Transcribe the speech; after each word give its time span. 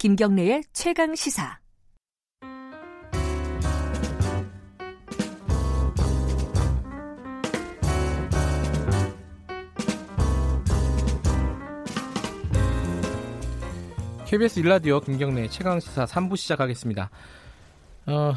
김경래의 0.00 0.62
최강 0.72 1.14
시사. 1.14 1.58
KBS 14.26 14.60
일라디오 14.60 15.00
김경래 15.00 15.46
최강 15.48 15.78
시사 15.78 16.06
3부 16.06 16.38
시작하겠습니다. 16.38 17.10
어, 18.06 18.34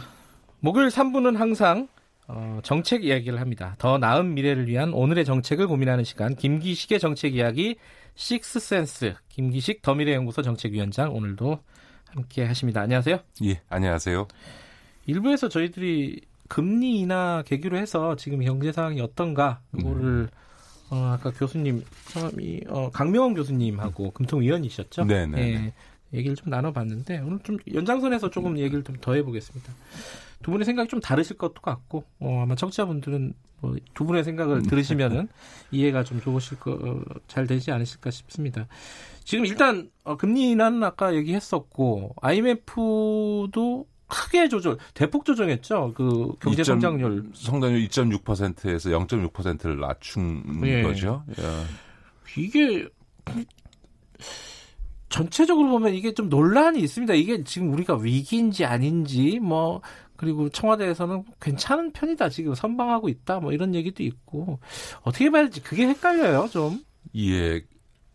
목요일 0.60 0.90
3부는 0.90 1.38
항상 1.38 1.88
어, 2.28 2.60
정책 2.64 3.04
이야기를 3.04 3.40
합니다. 3.42 3.76
더 3.78 3.98
나은 3.98 4.34
미래를 4.34 4.68
위한 4.68 4.94
오늘의 4.94 5.26
정책을 5.26 5.68
고민하는 5.68 6.04
시간 6.04 6.36
김기식의 6.36 7.00
정책 7.00 7.36
이야기 7.36 7.76
식스센스 8.16 9.16
김기식 9.30 9.82
더미래연구소 9.82 10.42
정책위원장 10.42 11.14
오늘도 11.14 11.60
함께 12.12 12.46
하십니다. 12.46 12.82
안녕하세요. 12.82 13.20
예, 13.44 13.62
안녕하세요. 13.70 14.28
일부에서 15.06 15.50
저희들이 15.50 16.22
금리 16.48 17.00
인하 17.00 17.44
계기로 17.46 17.78
해서 17.78 18.16
지금 18.16 18.40
경제 18.44 18.72
상황이 18.72 19.02
어떤가 19.02 19.60
이거를 19.78 20.04
음. 20.04 20.28
어, 20.92 21.16
아까 21.18 21.32
교수님 21.32 21.84
성함이 22.06 22.62
어, 22.68 22.90
강명원 22.92 23.34
교수님하고 23.34 24.12
금통위원이셨죠? 24.12 25.06
네네. 25.06 25.42
예, 25.42 25.74
얘기를 26.18 26.36
좀 26.36 26.52
나눠봤는데 26.52 27.20
오늘 27.20 27.40
좀 27.40 27.58
연장선에서 27.74 28.30
조금 28.30 28.58
얘기를 28.60 28.84
좀 28.84 28.96
더 29.02 29.16
해보겠습니다. 29.16 29.74
두 30.44 30.52
분의 30.52 30.66
생각이 30.66 30.90
좀 30.90 31.00
다르실 31.00 31.38
것도 31.38 31.62
같고 31.62 32.04
어, 32.20 32.44
아마 32.44 32.56
청취자분들은 32.56 33.34
뭐 33.62 33.76
두 33.94 34.06
분의 34.06 34.24
생각을 34.24 34.58
음. 34.58 34.64
들으시면은 34.64 35.28
이해가 35.72 36.04
좀 36.04 36.22
좋으실 36.22 36.60
거잘 36.60 37.44
어, 37.44 37.48
되지 37.48 37.72
않으실까 37.72 38.12
싶습니다. 38.12 38.68
지금 39.24 39.46
일단 39.46 39.90
어, 40.04 40.18
금리 40.18 40.52
인하는 40.52 40.84
아까 40.84 41.16
얘기했었고 41.16 42.16
IMF도 42.22 43.88
크게 44.08 44.48
조절, 44.48 44.78
대폭 44.94 45.26
조정했죠. 45.26 45.94
그 45.96 46.34
경제 46.40 46.64
성장률. 46.64 47.32
성장률 47.34 47.88
2.6%에서 47.88 48.90
0.6%를 48.92 49.80
낮춘 49.80 50.62
예. 50.66 50.84
거죠. 50.84 51.24
예. 51.40 51.44
이게 52.40 52.88
전체적으로 55.10 55.70
보면 55.70 55.96
이게 55.96 56.14
좀 56.14 56.30
논란이 56.30 56.80
있습니다. 56.82 57.14
이게 57.16 57.44
지금 57.44 57.74
우리가 57.74 57.96
위기인지 57.96 58.66
아닌지 58.66 59.40
뭐 59.40 59.82
그리고 60.16 60.50
청와대에서는 60.50 61.24
괜찮은 61.42 61.92
편이다 61.92 62.30
지금 62.30 62.54
선방하고 62.56 63.10
있다 63.10 63.40
뭐 63.40 63.52
이런 63.52 63.76
얘기도 63.76 64.04
있고 64.04 64.60
어떻게 65.02 65.30
봐야 65.30 65.44
될지 65.44 65.62
그게 65.62 65.88
헷갈려요 65.88 66.48
좀. 66.52 66.84
예, 67.16 67.62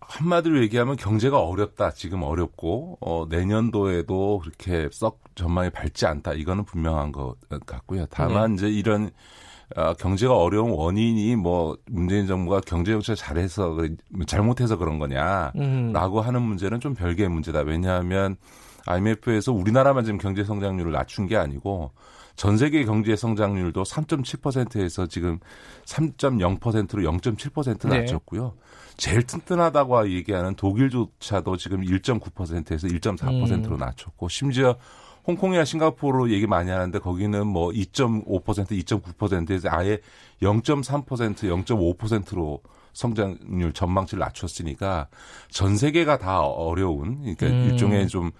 한마디로 0.09 0.63
얘기하면 0.63 0.97
경제가 0.97 1.41
어렵다. 1.41 1.91
지금 1.93 2.23
어렵고 2.23 2.99
어, 3.01 3.27
내년도에도 3.29 4.41
그렇게 4.43 4.89
썩 4.91 5.21
전망이 5.35 5.71
밝지 5.71 6.07
않다. 6.07 6.33
이거는 6.33 6.65
분명한 6.65 7.13
것 7.13 7.37
같고요. 7.67 8.07
다만 8.11 8.55
네. 8.55 8.55
이제 8.55 8.69
이런 8.69 9.11
어, 9.77 9.93
경제가 9.95 10.35
어려운 10.35 10.71
원인이 10.71 11.37
뭐 11.37 11.77
문재인 11.87 12.27
정부가 12.27 12.61
경제 12.62 12.93
정책 12.93 13.17
잘해서 13.17 13.77
잘못해서 14.27 14.79
그런 14.79 14.99
거냐라고 14.99 16.21
음. 16.21 16.27
하는 16.27 16.43
문제는 16.43 16.81
좀 16.81 16.95
별개의 16.95 17.29
문제다. 17.29 17.61
왜냐하면 17.61 18.37
IMF에서 18.89 19.53
우리나라만 19.53 20.05
지금 20.05 20.19
경제 20.19 20.44
성장률을 20.44 20.92
낮춘 20.92 21.27
게 21.27 21.36
아니고 21.36 21.92
전 22.36 22.56
세계 22.56 22.84
경제 22.84 23.17
성장률도 23.17 23.83
3.7%에서 23.83 25.06
지금 25.06 25.41
3.0%로 25.84 27.03
0.7% 27.03 27.88
낮췄고요. 27.88 28.44
네. 28.44 28.94
제일 28.97 29.22
튼튼하다고 29.25 30.10
얘기하는 30.10 30.54
독일조차도 30.54 31.56
지금 31.56 31.82
1.9%에서 31.82 32.87
1.4%로 32.87 33.75
음. 33.75 33.78
낮췄고 33.78 34.28
심지어 34.28 34.77
홍콩이나 35.27 35.65
싱가포르로 35.65 36.31
얘기 36.31 36.47
많이 36.47 36.71
하는데 36.71 36.98
거기는 36.98 37.47
뭐 37.47 37.71
2.5% 37.71 38.44
2.9%에서 38.44 39.69
아예 39.71 39.98
0.3% 40.41 41.04
0.5%로 41.65 42.62
성장률 42.98 43.72
전망치를 43.72 44.19
낮췄으니까 44.19 45.06
전 45.50 45.76
세계가 45.76 46.19
다 46.19 46.41
어려운 46.41 47.20
그러니까 47.20 47.47
음. 47.47 47.70
일종의 47.70 48.09
좀 48.09 48.32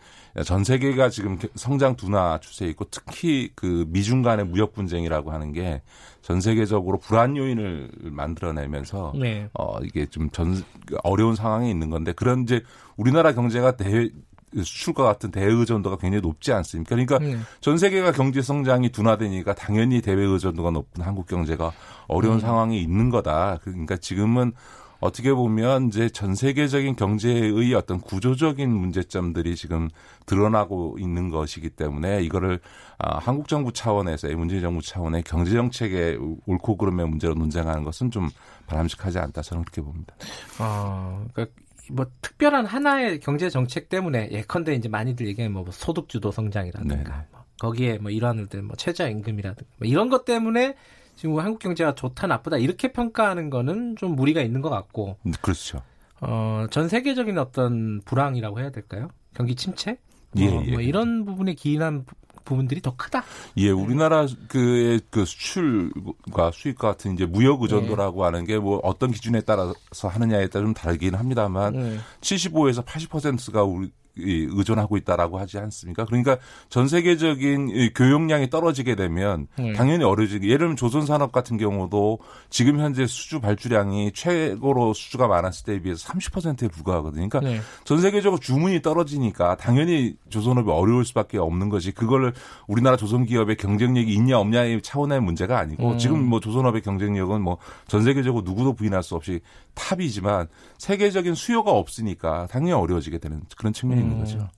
전 0.45 0.63
세계가 0.63 1.09
지금 1.09 1.37
성장 1.57 1.97
둔화 1.97 2.39
추세에 2.39 2.69
있고 2.69 2.85
특히 2.91 3.51
그 3.57 3.87
미중 3.89 4.23
간의 4.23 4.47
무역 4.47 4.73
분쟁이라고 4.73 5.33
하는 5.33 5.53
게 5.53 5.83
전 6.29 6.43
세계적으로 6.43 6.99
불안 6.99 7.39
요인을 7.39 7.91
만들어내면서 8.03 9.15
네. 9.19 9.49
어 9.55 9.79
이게 9.83 10.05
좀 10.05 10.29
전 10.31 10.63
어려운 11.03 11.35
상황에 11.35 11.71
있는 11.71 11.89
건데 11.89 12.13
그런 12.13 12.43
이제 12.43 12.63
우리나라 12.97 13.33
경제가 13.33 13.77
대 13.77 14.11
수출과 14.57 15.05
같은 15.05 15.31
대의존도가 15.31 15.97
굉장히 15.97 16.23
높지 16.23 16.53
않습니까? 16.53 16.91
그러니까 16.91 17.19
네. 17.19 17.39
전 17.61 17.79
세계가 17.79 18.13
경제 18.13 18.43
성장이 18.43 18.91
둔화되니까 18.91 19.55
당연히 19.55 20.01
대외 20.01 20.25
의존도가 20.25 20.71
높은 20.71 21.05
한국 21.05 21.27
경제가 21.27 21.73
어려운 22.07 22.37
음. 22.37 22.41
상황이 22.41 22.81
있는 22.81 23.11
거다. 23.11 23.59
그러니까 23.63 23.97
지금은 23.97 24.53
어떻게 25.01 25.33
보면 25.33 25.89
이제 25.89 26.09
전 26.09 26.35
세계적인 26.35 26.97
경제의 26.97 27.73
어떤 27.75 28.01
구조적인 28.01 28.69
문제점들이 28.69 29.55
지금 29.55 29.89
드러나고 30.27 30.97
있는 30.99 31.31
것이기 31.31 31.71
때문에 31.71 32.23
이거를 32.23 32.61
아, 32.99 33.19
한국 33.19 33.47
정부 33.47 33.73
차원에서 33.73 34.29
문재인 34.31 34.61
정부 34.61 34.83
차원의 34.83 35.23
경제 35.23 35.53
정책의 35.53 36.19
옳고 36.47 36.77
그름의 36.77 37.09
문제로 37.09 37.35
논쟁하는 37.35 37.85
것은 37.85 38.11
좀 38.11 38.29
바람직하지 38.67 39.19
않다 39.21 39.43
저는 39.43 39.65
그렇게 39.65 39.83
봅니다. 39.83 40.15
아, 40.59 41.25
그러니까 41.33 41.55
뭐 41.91 42.07
특별한 42.23 42.67
하나의 42.67 43.21
경제 43.21 43.51
정책 43.51 43.89
때문에 43.89 44.31
예컨대 44.31 44.75
이제 44.75 44.89
많이들 44.89 45.27
얘기하는 45.27 45.53
뭐 45.53 45.65
소득 45.71 46.09
주도 46.09 46.31
성장이라든가 46.31 46.97
네. 46.97 47.27
뭐 47.31 47.45
거기에 47.61 47.99
뭐 47.99 48.11
일환들 48.11 48.63
뭐 48.63 48.77
최저 48.77 49.09
임금이라든가 49.09 49.71
뭐 49.79 49.89
이런 49.89 50.09
것 50.09 50.25
때문에 50.25 50.77
지금 51.17 51.33
뭐 51.33 51.43
한국 51.43 51.59
경제가 51.59 51.95
좋다 51.95 52.27
나쁘다 52.27 52.59
이렇게 52.59 52.93
평가하는 52.93 53.51
거는 53.51 53.97
좀 53.97 54.15
무리가 54.15 54.41
있는 54.41 54.61
것 54.61 54.71
같고 54.71 55.17
음, 55.27 55.33
그렇죠. 55.43 55.83
어, 56.21 56.67
전 56.71 56.89
세계적인 56.89 57.39
어떤 57.39 58.01
불황이라고 58.05 58.61
해야 58.61 58.71
될까요? 58.71 59.09
경기 59.35 59.55
침체? 59.55 59.99
예, 60.37 60.49
어, 60.49 60.63
예. 60.67 60.73
뭐 60.73 60.81
이런 60.81 61.25
부분에 61.25 61.55
기인한 61.55 62.05
부분들이 62.49 62.81
더 62.81 62.95
크다. 62.97 63.25
예, 63.57 63.71
우리나라 63.71 64.27
그의 64.49 65.01
그 65.11 65.25
수출과 65.25 66.51
수입 66.53 66.79
같은 66.79 67.15
이제 67.15 67.27
무역 67.27 67.63
의존도라고 67.63 68.21
네. 68.21 68.25
하는 68.25 68.45
게 68.45 68.59
뭐 68.59 68.81
어떤 68.83 69.13
기준에 69.13 69.41
따라서 69.43 69.75
하느냐에 70.03 70.49
따라 70.49 70.65
좀 70.65 70.75
다르긴 70.75 71.15
합니다만 71.15 71.73
네. 71.75 71.99
75에서 72.21 72.85
80%가 72.85 73.63
우리 73.63 73.91
의존하고 74.19 74.97
있다라고 74.97 75.39
하지 75.39 75.59
않습니까? 75.59 76.05
그러니까 76.05 76.39
전 76.69 76.89
세계적인 76.89 77.93
교역량이 77.95 78.51
떨어지게 78.51 78.95
되면 78.95 79.47
네. 79.57 79.73
당연히 79.73 80.05
어려지게 80.05 80.47
예를 80.47 80.59
들면 80.59 80.77
조선 80.77 81.07
산업 81.07 81.33
같은 81.33 81.57
경우도 81.57 82.19
지금 82.51 82.81
현재 82.81 83.07
수주 83.07 83.41
발주량이 83.41 84.13
최고로 84.13 84.95
수주가 84.95 85.29
많았을 85.29 85.65
때에 85.65 85.81
비해서 85.81 86.09
30%에 86.09 86.69
불과하거든요. 86.69 87.29
그러니까 87.29 87.41
네. 87.41 87.61
전 87.85 88.01
세계적으로 88.01 88.41
주문이 88.41 88.83
떨어지니까 88.83 89.57
당연히 89.57 90.15
조선업이 90.31 90.71
어려울 90.71 91.05
수밖에 91.05 91.39
없는 91.39 91.69
것이 91.69 91.93
그걸 91.93 92.33
우리나라 92.67 92.97
조선 92.97 93.25
기업의 93.25 93.57
경쟁력이 93.57 94.13
있냐 94.15 94.39
없냐의 94.39 94.83
차원의 94.83 95.21
문제가 95.21 95.59
아니고 95.59 95.93
음. 95.93 95.99
지금 95.99 96.25
뭐 96.25 96.41
조선업의 96.41 96.83
경쟁력은 96.83 97.41
뭐 97.43 97.59
전 97.87 98.03
세계적으로 98.03 98.43
누구도 98.45 98.75
부인할 98.75 99.03
수 99.03 99.15
없이 99.15 99.41
탑이지만 99.75 100.49
세계적인 100.79 101.35
수요가 101.35 101.73
없으니까 101.73 102.47
당연히 102.51 102.73
어려워지게 102.73 103.19
되는 103.19 103.43
그런 103.57 103.73
측면이 103.73 104.03
있는 104.09 104.19
음. 104.19 104.25
거죠. 104.25 104.49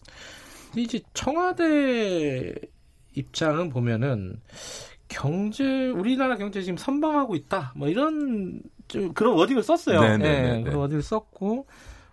이제 0.77 1.01
청와대 1.15 2.55
입장은 3.15 3.71
보면은 3.71 4.41
경제 5.09 5.89
우리나라 5.89 6.37
경제 6.37 6.63
지금 6.63 6.77
선방하고 6.77 7.35
있다. 7.35 7.73
뭐 7.75 7.89
이런 7.89 8.63
좀 8.89 9.13
그런 9.13 9.35
워딩을 9.35 9.63
썼어요. 9.63 10.01
네네 10.01 10.17
네, 10.19 10.43
네, 10.43 10.53
네, 10.59 10.63
그런 10.63 10.77
워딩을 10.79 11.03
썼고 11.03 11.67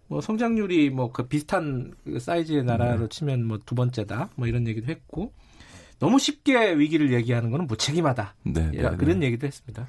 뭐 0.07 0.21
성장률이 0.21 0.89
뭐 0.89 1.11
그 1.11 1.27
비슷한 1.27 1.93
그 2.03 2.19
사이즈의 2.19 2.63
나라로 2.63 3.01
네. 3.01 3.07
치면 3.09 3.43
뭐 3.45 3.59
두 3.65 3.75
번째다. 3.75 4.29
뭐 4.35 4.47
이런 4.47 4.67
얘기도 4.67 4.87
했고 4.87 5.33
너무 5.99 6.19
쉽게 6.19 6.73
위기를 6.75 7.11
얘기하는 7.13 7.51
것은 7.51 7.67
무책임하다. 7.67 8.35
네, 8.43 8.71
네, 8.71 8.95
그런 8.97 9.23
얘기도 9.23 9.47
했습니다. 9.47 9.87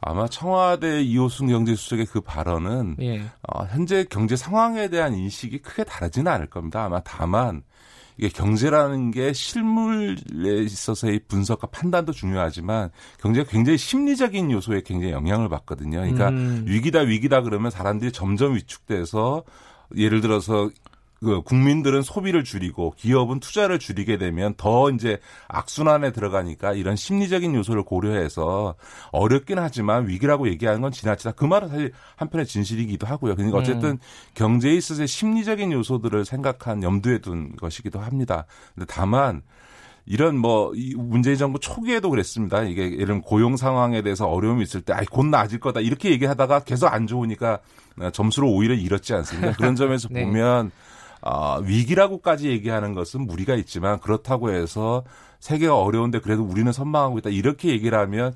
아마 0.00 0.28
청와대 0.28 1.02
이호순 1.02 1.48
경제수석의 1.48 2.06
그 2.06 2.20
발언은 2.20 2.96
예. 3.00 3.22
어, 3.42 3.64
현재 3.66 4.04
경제 4.08 4.36
상황에 4.36 4.88
대한 4.88 5.14
인식이 5.14 5.58
크게 5.58 5.84
다르지는 5.84 6.30
않을 6.30 6.46
겁니다. 6.46 6.84
아마 6.84 7.00
다만 7.00 7.62
이게 8.18 8.28
경제라는 8.28 9.10
게 9.10 9.32
실물에 9.32 10.62
있어서의 10.62 11.20
분석과 11.28 11.66
판단도 11.66 12.12
중요하지만 12.12 12.90
경제가 13.20 13.50
굉장히 13.50 13.76
심리적인 13.76 14.50
요소에 14.50 14.82
굉장히 14.82 15.12
영향을 15.12 15.48
받거든요. 15.48 15.98
그러니까 15.98 16.30
음. 16.30 16.64
위기다 16.66 17.00
위기다 17.00 17.42
그러면 17.42 17.70
사람들이 17.70 18.12
점점 18.12 18.54
위축돼서 18.54 19.44
예를 19.96 20.20
들어서 20.20 20.70
그 21.20 21.40
국민들은 21.42 22.02
소비를 22.02 22.44
줄이고 22.44 22.92
기업은 22.96 23.40
투자를 23.40 23.78
줄이게 23.78 24.18
되면 24.18 24.54
더 24.56 24.90
이제 24.90 25.18
악순환에 25.48 26.12
들어가니까 26.12 26.74
이런 26.74 26.94
심리적인 26.94 27.54
요소를 27.54 27.84
고려해서 27.84 28.74
어렵긴 29.12 29.58
하지만 29.58 30.08
위기라고 30.08 30.48
얘기하는 30.48 30.82
건 30.82 30.92
지나치다. 30.92 31.32
그 31.32 31.44
말은 31.44 31.68
사실 31.68 31.92
한편의 32.16 32.46
진실이기도 32.46 33.06
하고요. 33.06 33.34
그러니까 33.34 33.58
어쨌든 33.58 33.90
음. 33.90 33.98
경제에 34.34 34.74
있어서의 34.74 35.08
심리적인 35.08 35.72
요소들을 35.72 36.24
생각한 36.24 36.82
염두에 36.82 37.18
둔 37.18 37.56
것이기도 37.56 37.98
합니다. 37.98 38.44
근데 38.74 38.86
다만 38.86 39.42
이런 40.04 40.38
뭐 40.38 40.72
문재인 40.96 41.36
정부 41.36 41.58
초기에도 41.58 42.10
그랬습니다. 42.10 42.62
이게 42.62 42.86
이런 42.86 43.20
고용 43.20 43.56
상황에 43.56 44.02
대해서 44.02 44.26
어려움이 44.26 44.62
있을 44.62 44.80
때, 44.82 44.92
아이 44.92 45.04
곧 45.04 45.26
나아질 45.26 45.58
거다 45.58 45.80
이렇게 45.80 46.10
얘기하다가 46.10 46.60
계속 46.60 46.86
안 46.92 47.08
좋으니까 47.08 47.58
점수를 48.12 48.48
오히려 48.48 48.74
잃었지 48.74 49.14
않습니까? 49.14 49.52
그런 49.54 49.74
점에서 49.76 50.08
네. 50.10 50.24
보면 50.24 50.70
어, 51.26 51.58
위기라고까지 51.64 52.48
얘기하는 52.50 52.94
것은 52.94 53.26
무리가 53.26 53.56
있지만 53.56 53.98
그렇다고 53.98 54.52
해서 54.52 55.02
세계가 55.40 55.76
어려운데 55.76 56.20
그래도 56.20 56.44
우리는 56.44 56.70
선방하고 56.70 57.18
있다 57.18 57.30
이렇게 57.30 57.70
얘기를 57.70 57.98
하면 57.98 58.32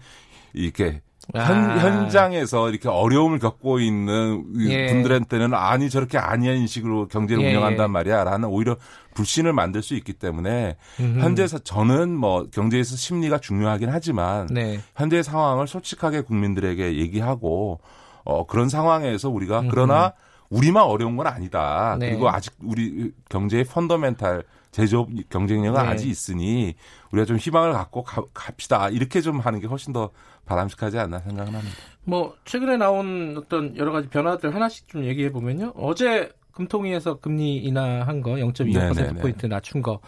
이렇게 0.52 1.00
현, 1.32 1.40
아. 1.40 1.78
현장에서 1.78 2.68
이렇게 2.70 2.88
어려움을 2.88 3.38
겪고 3.38 3.78
있는 3.78 4.44
예. 4.58 4.88
분들한테는 4.88 5.54
아니 5.54 5.88
저렇게 5.88 6.18
아니한 6.18 6.66
식으로 6.66 7.06
경제를 7.06 7.44
예. 7.44 7.50
운영한단 7.50 7.92
말이야 7.92 8.24
라는 8.24 8.48
오히려 8.48 8.76
불신을 9.14 9.52
만들 9.52 9.82
수 9.82 9.94
있기 9.94 10.14
때문에 10.14 10.76
음흠. 10.98 11.20
현재 11.20 11.46
저는 11.46 12.16
뭐 12.16 12.48
경제에서 12.50 12.96
심리가 12.96 13.38
중요하긴 13.38 13.88
하지만 13.90 14.48
네. 14.50 14.80
현재 14.96 15.22
상황을 15.22 15.68
솔직하게 15.68 16.22
국민들에게 16.22 16.96
얘기하고 16.98 17.78
어 18.24 18.46
그런 18.46 18.68
상황에서 18.68 19.30
우리가 19.30 19.60
음흠. 19.60 19.68
그러나 19.70 20.14
우리만 20.50 20.82
어려운 20.82 21.16
건 21.16 21.26
아니다. 21.26 21.96
네. 21.98 22.10
그리고 22.10 22.28
아직 22.28 22.52
우리 22.62 23.12
경제의 23.28 23.64
펀더멘탈 23.64 24.42
제조업 24.72 25.08
경쟁력은 25.30 25.82
네. 25.82 25.88
아직 25.88 26.08
있으니 26.08 26.74
우리가 27.12 27.24
좀 27.24 27.36
희망을 27.36 27.72
갖고 27.72 28.02
가, 28.02 28.22
갑시다. 28.34 28.88
이렇게 28.88 29.20
좀 29.20 29.40
하는 29.40 29.60
게 29.60 29.66
훨씬 29.66 29.92
더 29.92 30.10
바람직하지 30.46 30.98
않나 30.98 31.20
생각은 31.20 31.54
합니다. 31.54 31.76
뭐 32.04 32.34
최근에 32.44 32.76
나온 32.76 33.36
어떤 33.38 33.76
여러 33.76 33.92
가지 33.92 34.08
변화들 34.08 34.54
하나씩 34.54 34.88
좀 34.88 35.04
얘기해 35.04 35.32
보면요. 35.32 35.72
어제 35.76 36.32
금통위에서 36.52 37.20
금리 37.20 37.56
인하한 37.56 38.20
거 38.20 38.32
0.25% 38.32 39.20
포인트 39.20 39.46
낮춘 39.46 39.82
거. 39.82 40.00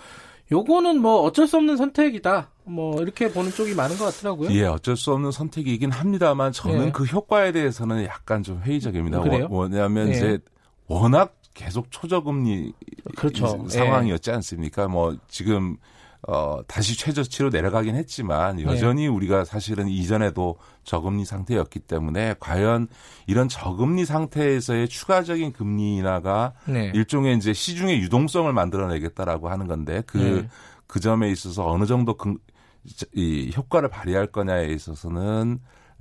요거는 0.51 1.01
뭐 1.01 1.21
어쩔 1.23 1.47
수 1.47 1.57
없는 1.57 1.77
선택이다. 1.77 2.51
뭐 2.65 3.01
이렇게 3.03 3.31
보는 3.31 3.51
쪽이 3.51 3.75
많은 3.75 3.97
것 3.97 4.05
같더라고요. 4.07 4.51
예, 4.53 4.65
어쩔 4.65 4.97
수 4.97 5.13
없는 5.13 5.31
선택이긴 5.31 5.91
합니다만 5.91 6.53
저는 6.53 6.87
네. 6.87 6.93
그 6.93 7.05
효과에 7.05 7.53
대해서는 7.53 8.05
약간 8.05 8.43
좀 8.43 8.61
회의적입니다. 8.63 9.21
그래요? 9.21 9.49
뭐냐면 9.49 10.11
네. 10.11 10.17
이제 10.17 10.39
워낙 10.87 11.37
계속 11.55 11.91
초저금리 11.91 12.73
그렇죠. 13.17 13.67
상황이었지 13.69 14.31
않습니까? 14.31 14.89
뭐 14.89 15.17
지금 15.29 15.77
어, 16.29 16.61
다시 16.69 16.97
최저치로 16.97 17.51
내려가긴 17.51 17.97
했지만 17.97 18.57
네. 18.57 18.65
여전히 18.65 19.03
네. 19.03 19.09
우리가 19.09 19.45
사실은 19.45 19.89
이전에도 19.89 20.57
저금리 20.85 21.25
상태였기 21.25 21.81
때문에 21.81 22.37
과연 22.39 22.87
이런 23.27 23.49
저금리 23.49 24.05
상태에서의 24.05 24.89
추가적인 24.89 25.53
금리 25.53 25.97
인하가 25.97 26.53
네. 26.67 26.93
일종의 26.95 27.37
이제 27.37 27.53
시중의 27.53 28.01
유동성을 28.03 28.53
만들어내겠다라고 28.53 29.49
하는 29.49 29.67
건데 29.67 30.03
그, 30.07 30.19
네. 30.19 30.49
그 30.87 31.01
점에 31.01 31.29
있어서 31.31 31.69
어느 31.69 31.87
정도 31.87 32.17
그, 32.17 32.37
이 33.15 33.53
효과를 33.57 33.89
발휘할 33.89 34.29
거냐에 34.29 34.67
있어서는 34.67 35.59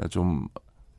좀 0.09 0.47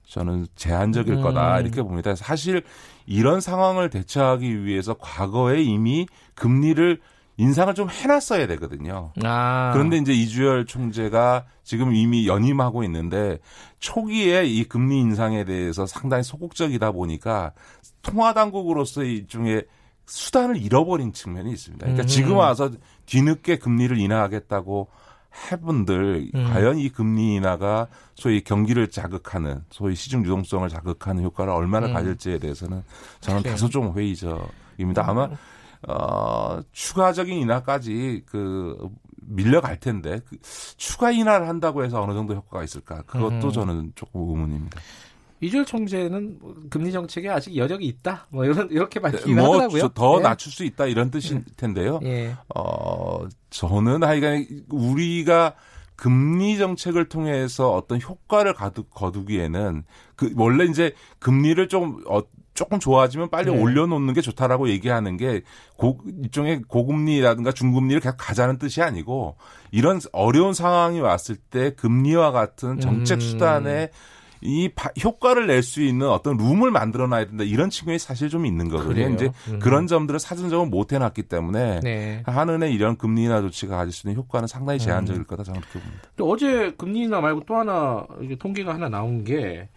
저는 0.05 0.47
제한적일 0.57 1.15
음. 1.15 1.23
거다 1.23 1.61
이렇게 1.61 1.81
봅니다. 1.81 2.15
사실 2.17 2.63
이런 3.07 3.41
상황을 3.41 3.89
대처하기 3.89 4.65
위해서 4.65 4.95
과거에 4.95 5.63
이미 5.63 6.07
금리를 6.35 7.01
인상을 7.37 7.75
좀 7.75 7.89
해놨어야 7.89 8.47
되거든요. 8.49 9.13
아. 9.25 9.71
그런데 9.73 9.97
이제 9.97 10.13
이주열 10.13 10.67
총재가 10.67 11.47
지금 11.65 11.95
이미 11.95 12.27
연임하고 12.27 12.85
있는데 12.85 13.39
초기에 13.79 14.45
이 14.45 14.65
금리 14.65 15.01
인상에 15.01 15.45
대해서 15.45 15.87
상당히 15.87 16.23
소극적이다 16.23 16.93
보니까 16.93 17.53
통화당국으로서 18.03 19.03
일종의 19.03 19.65
수단을 20.07 20.57
잃어버린 20.57 21.13
측면이 21.13 21.51
있습니다. 21.51 21.85
그러니까 21.85 22.05
음. 22.05 22.07
지금 22.07 22.37
와서 22.37 22.71
뒤늦게 23.07 23.59
금리를 23.59 23.99
인하하겠다고 23.99 24.89
해분들 25.51 26.31
음. 26.35 26.45
과연 26.53 26.79
이 26.79 26.91
금리 26.91 27.35
인하가 27.37 27.89
소위 28.15 28.43
경기를 28.43 28.89
자극하는 28.89 29.65
소위 29.71 29.95
시중 29.95 30.25
유동성을 30.25 30.69
자극하는 30.69 31.25
효과를 31.25 31.53
얼마나 31.53 31.87
음. 31.87 31.95
가질지에 31.95 32.39
대해서는 32.39 32.83
저는 33.21 33.43
다소 33.43 33.69
좀 33.71 33.97
회의적입니다. 33.97 35.09
아마 35.09 35.27
음. 35.27 35.37
어, 35.89 36.61
추가적인 36.73 37.37
인하까지 37.39 38.23
그 38.27 38.77
밀려갈 39.17 39.79
텐데 39.79 40.21
그 40.27 40.37
추가 40.77 41.11
인하를 41.11 41.49
한다고 41.49 41.85
해서 41.85 42.03
어느 42.03 42.13
정도 42.13 42.35
효과가 42.35 42.65
있을까? 42.65 43.03
그것도 43.03 43.49
음. 43.49 43.53
저는 43.53 43.93
조금 43.95 44.29
의문입니다. 44.29 44.81
이주열 45.41 45.65
총재는 45.65 46.39
뭐 46.41 46.55
금리 46.71 46.93
정책에 46.93 47.29
아직 47.29 47.57
여력이 47.57 47.85
있다. 47.85 48.27
뭐 48.31 48.45
이런 48.45 48.71
이렇게 48.71 49.01
밝히긴 49.01 49.37
뭐 49.37 49.55
하더라고요. 49.55 49.89
더 49.89 50.19
네. 50.19 50.23
낮출 50.23 50.53
수 50.53 50.65
있다 50.65 50.87
이런 50.87 51.11
뜻일 51.11 51.39
네. 51.39 51.45
텐데요. 51.57 51.99
네. 52.01 52.37
어 52.55 53.27
저는 53.51 54.05
하여간 54.05 54.47
우리가 54.71 55.55
금리 55.97 56.59
정책을 56.59 57.09
통해서 57.09 57.73
어떤 57.73 58.01
효과를 58.01 58.55
거두, 58.55 58.85
거두기에는 58.85 59.85
그 60.15 60.33
원래 60.37 60.65
이제 60.65 60.95
금리를 61.19 61.69
좀 61.69 62.03
어, 62.09 62.23
조금 62.55 62.79
좋아지면 62.79 63.31
빨리 63.31 63.51
네. 63.51 63.59
올려놓는 63.59 64.13
게 64.15 64.21
좋다라고 64.21 64.69
얘기하는 64.69 65.17
게 65.17 65.43
고, 65.77 65.99
일종의 66.23 66.63
고금리라든가 66.69 67.53
중금리를 67.53 68.01
계속 68.01 68.17
가자는 68.19 68.59
뜻이 68.59 68.83
아니고 68.83 69.37
이런 69.71 70.01
어려운 70.13 70.53
상황이 70.53 71.01
왔을 71.01 71.37
때 71.37 71.75
금리와 71.75 72.31
같은 72.33 72.79
정책 72.81 73.17
음. 73.17 73.21
수단에 73.21 73.91
이 74.45 74.69
바, 74.75 74.91
효과를 75.03 75.47
낼 75.47 75.63
수 75.63 75.83
있는 75.83 76.09
어떤 76.09 76.37
룸을 76.37 76.73
만들어 76.73 77.07
놔야 77.07 77.27
된다 77.27 77.45
이런 77.45 77.71
측면이 77.71 78.01
사실 78.01 78.29
좀 78.29 78.45
있는 78.45 78.69
거거든요. 78.69 78.95
그래요? 78.95 79.11
이제 79.15 79.31
음. 79.49 79.61
그런 79.61 79.87
점들을 79.87 80.19
사전적으로 80.19 80.69
못 80.69 80.93
해놨기 80.93 81.23
때문에 81.23 81.81
네. 81.81 82.23
한은의 82.27 82.75
이런 82.75 82.97
금리 82.97 83.23
인하 83.23 83.41
조치가 83.41 83.77
가질 83.77 83.93
수 83.93 84.09
있는 84.09 84.21
효과는 84.21 84.49
상당히 84.49 84.79
음. 84.79 84.81
제한적일 84.81 85.25
거다 85.25 85.45
저는 85.45 85.61
그렇게 85.61 85.79
봅니다. 85.79 86.09
어제 86.21 86.75
금리 86.77 87.03
인하 87.03 87.21
말고 87.21 87.45
또 87.47 87.55
하나 87.55 88.05
통계가 88.41 88.75
하나 88.75 88.89
나온 88.89 89.23
게 89.23 89.69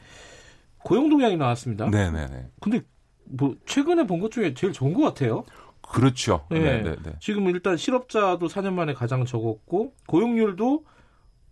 고용 0.85 1.09
동향이 1.09 1.35
나왔습니다. 1.35 1.89
네네네. 1.89 2.47
근데 2.61 2.81
뭐 3.25 3.55
최근에 3.65 4.05
본 4.05 4.21
것 4.21 4.31
중에 4.31 4.53
제일 4.53 4.71
좋은 4.71 4.93
것 4.93 5.01
같아요. 5.01 5.43
그렇죠. 5.81 6.45
네. 6.51 6.59
네네네. 6.59 7.17
지금 7.19 7.47
일단 7.49 7.75
실업자도 7.75 8.47
4년 8.47 8.73
만에 8.73 8.93
가장 8.93 9.25
적었고 9.25 9.93
고용률도 10.07 10.85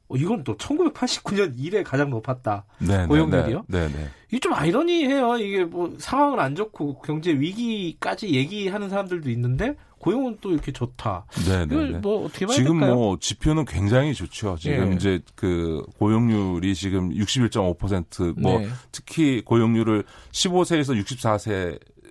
어, 0.09 0.15
이건 0.15 0.43
또 0.43 0.55
1989년 0.57 1.53
이래 1.57 1.81
가장 1.81 2.09
높았다. 2.11 2.65
네네 2.79 3.07
고용률이요. 3.07 3.65
네네. 3.67 4.07
이게 4.29 4.39
좀 4.39 4.53
아이러니해요. 4.53 5.37
이게 5.37 5.63
뭐 5.65 5.93
상황은 5.97 6.39
안 6.39 6.55
좋고 6.55 6.99
경제 7.01 7.31
위기까지 7.31 8.33
얘기하는 8.35 8.89
사람들도 8.89 9.29
있는데 9.31 9.75
고용은 10.03 10.37
또 10.41 10.51
이렇게 10.51 10.73
좋다. 10.73 11.25
네, 11.47 11.65
네. 11.65 11.97
뭐 11.99 12.25
어떻게 12.25 12.45
봐야 12.45 12.57
지금 12.57 12.79
될까요? 12.79 12.95
뭐 12.95 13.17
지표는 13.19 13.63
굉장히 13.63 14.13
좋죠. 14.13 14.57
지금 14.59 14.89
네. 14.89 14.95
이제 14.97 15.21
그 15.33 15.81
고용률이 15.97 16.75
지금 16.75 17.09
61.5%뭐 17.11 18.59
네. 18.59 18.67
특히 18.91 19.41
고용률을 19.45 20.03
15세에서 20.33 21.01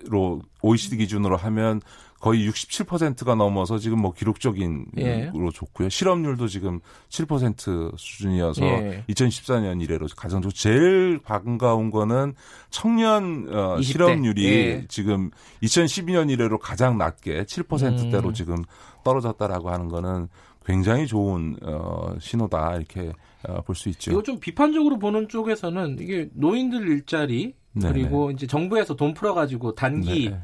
64세로 0.09 0.41
OECD 0.63 0.97
기준으로 0.97 1.37
하면 1.37 1.81
거의 2.23 2.47
67%가 2.49 3.35
넘어서 3.35 3.77
지금 3.77 4.01
뭐 4.01 4.13
기록적인으로 4.13 4.85
예. 4.97 5.29
좋고요. 5.53 5.89
실업률도 5.89 6.47
지금 6.47 6.79
7% 7.09 7.97
수준이어서 7.97 8.63
예. 8.63 9.03
2014년 9.09 9.81
이래로 9.81 10.07
가장 10.15 10.41
좋고 10.41 10.53
제일 10.53 11.19
반가운 11.21 11.91
거는 11.91 12.33
청년 12.69 13.53
어, 13.53 13.81
실업률이 13.81 14.45
예. 14.45 14.85
지금 14.87 15.31
2012년 15.63 16.31
이래로 16.31 16.59
가장 16.59 16.97
낮게 16.97 17.43
7%대로 17.43 18.29
음. 18.29 18.33
지금 18.33 18.63
떨어졌다라고 19.03 19.69
하는 19.69 19.89
거는 19.89 20.29
굉장히 20.65 21.07
좋은 21.07 21.57
어, 21.61 22.13
신호다 22.21 22.77
이렇게 22.77 23.11
어, 23.45 23.61
볼 23.63 23.75
수 23.75 23.89
있죠. 23.89 24.11
이거 24.11 24.23
좀 24.23 24.39
비판적으로 24.39 24.97
보는 24.97 25.27
쪽에서는 25.27 25.97
이게 25.99 26.29
노인들 26.35 26.87
일자리 26.87 27.53
그리고 27.81 28.27
네네. 28.27 28.33
이제 28.35 28.47
정부에서 28.47 28.95
돈 28.95 29.13
풀어가지고 29.13 29.75
단기 29.75 30.29
네네. 30.29 30.41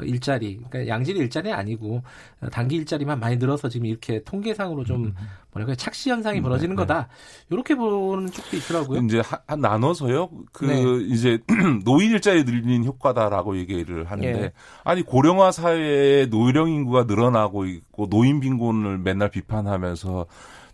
어, 0.00 0.04
일자리, 0.04 0.56
그러니까 0.68 0.86
양질 0.88 1.16
일자리 1.16 1.52
아니고 1.52 2.02
단기 2.50 2.76
일자리만 2.76 3.20
많이 3.20 3.36
늘어서 3.36 3.68
지금 3.68 3.86
이렇게 3.86 4.22
통계상으로 4.24 4.84
좀 4.84 5.04
음. 5.04 5.14
뭐랄까 5.52 5.74
착시 5.74 6.10
현상이 6.10 6.38
음, 6.38 6.42
벌어지는 6.42 6.76
네, 6.76 6.80
거다. 6.80 7.08
이렇게 7.50 7.74
보는 7.74 8.30
쪽도 8.30 8.56
있더라고요. 8.56 9.00
이제 9.02 9.20
하, 9.20 9.56
나눠서요. 9.56 10.30
그 10.52 10.64
네. 10.64 10.82
이제 11.12 11.38
노인 11.84 12.12
일자리 12.12 12.44
늘리는 12.44 12.84
효과다라고 12.84 13.56
얘기를 13.58 14.04
하는데 14.04 14.42
예. 14.42 14.52
아니 14.84 15.02
고령화 15.02 15.52
사회에 15.52 16.26
노령 16.26 16.68
인구가 16.70 17.04
늘어나고 17.04 17.66
있고 17.66 18.08
노인 18.08 18.40
빈곤을 18.40 18.98
맨날 18.98 19.30
비판하면서 19.30 20.26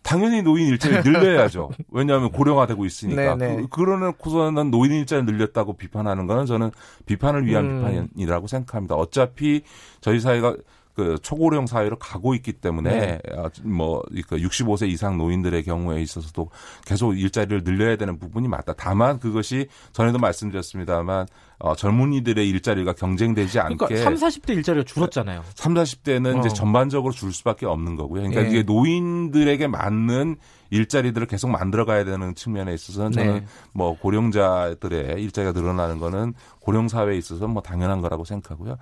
당연히 0.07 0.41
노인 0.41 0.69
일자리 0.69 1.03
늘려야죠. 1.03 1.71
왜냐하면 1.91 2.31
고령화되고 2.31 2.87
있으니까. 2.87 3.35
네, 3.35 3.49
네. 3.49 3.57
그, 3.57 3.69
그러놓고서는 3.69 4.71
노인 4.71 4.93
일자리 4.93 5.25
늘렸다고 5.25 5.73
비판하는 5.73 6.29
거는 6.29 6.47
저는 6.47 6.71
비판을 7.07 7.45
위한 7.45 7.65
음. 7.65 8.09
비판이라고 8.15 8.47
생각합니다. 8.47 8.95
어차피 8.95 9.63
저희 10.01 10.21
사회가 10.21 10.55
그 10.97 11.19
초고령 11.23 11.67
사회로 11.67 11.99
가고 11.99 12.35
있기 12.35 12.55
때문에 12.55 12.91
네. 12.91 13.21
아, 13.37 13.51
뭐 13.63 14.03
65세 14.15 14.81
그 14.81 14.87
이상 14.87 15.19
노인들의 15.19 15.63
경우에 15.63 16.01
있어서도 16.01 16.49
계속 16.87 17.13
일자리를 17.21 17.65
늘려야 17.65 17.97
되는 17.97 18.19
부분이 18.19 18.49
맞다. 18.49 18.73
다만 18.73 19.21
그것이 19.21 19.69
전에도 19.93 20.17
말씀드렸습니다만 20.17 21.27
어, 21.59 21.75
젊은이들의 21.75 22.49
일자리가 22.49 22.95
경쟁되지 22.95 23.61
않게 23.61 23.77
그러니까 23.77 24.05
3, 24.05 24.15
40대 24.15 24.57
일자리가 24.57 24.85
줄었잖아요. 24.85 25.45
3, 25.55 25.75
40대는 25.75 26.37
어. 26.37 26.39
이제 26.41 26.49
전반적으로 26.49 27.13
줄 27.13 27.31
수밖에 27.35 27.67
없는 27.67 27.97
거고요. 27.97 28.23
그러니까 28.23 28.43
네. 28.43 28.49
이게 28.49 28.63
노인들에게 28.63 29.67
맞는 29.67 30.37
일자리들을 30.71 31.27
계속 31.27 31.51
만들어 31.51 31.85
가야 31.85 32.05
되는 32.05 32.35
측면에 32.35 32.73
있어서는 32.73 33.13
저는 33.13 33.35
네. 33.35 33.47
뭐 33.73 33.99
고령자들의 33.99 35.23
일자리가 35.23 35.53
늘어나는 35.53 35.99
거는 35.99 36.33
고령 36.61 36.89
사회에 36.89 37.19
있어서 37.19 37.47
뭐 37.47 37.63
당연한 37.63 38.01
거라고 38.01 38.25
생각하고요. 38.25 38.79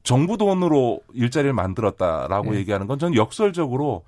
그 0.00 0.04
정부 0.04 0.36
돈으로 0.36 1.00
일자리를 1.12 1.52
만들었다라고 1.52 2.52
네. 2.52 2.58
얘기하는 2.58 2.86
건 2.86 2.98
저는 2.98 3.16
역설적으로 3.16 4.04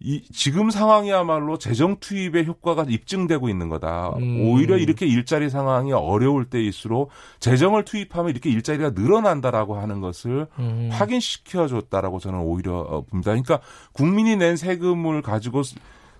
이 0.00 0.22
지금 0.32 0.70
상황이야말로 0.70 1.58
재정 1.58 1.96
투입의 1.98 2.46
효과가 2.46 2.84
입증되고 2.88 3.48
있는 3.48 3.68
거다. 3.68 4.10
음. 4.18 4.48
오히려 4.48 4.76
이렇게 4.76 5.06
일자리 5.06 5.50
상황이 5.50 5.92
어려울 5.92 6.44
때일수록 6.44 7.10
재정을 7.40 7.84
투입하면 7.84 8.30
이렇게 8.30 8.48
일자리가 8.48 8.90
늘어난다라고 8.90 9.76
하는 9.76 10.00
것을 10.00 10.46
음. 10.60 10.88
확인시켜 10.92 11.66
줬다라고 11.66 12.20
저는 12.20 12.38
오히려 12.38 12.78
어, 12.78 13.00
봅니다. 13.02 13.32
그러니까 13.32 13.58
국민이 13.92 14.36
낸 14.36 14.56
세금을 14.56 15.20
가지고 15.22 15.62